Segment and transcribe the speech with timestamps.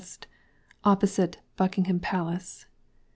[0.83, 2.65] OPPOSITE BUCKINGHAM PALACE.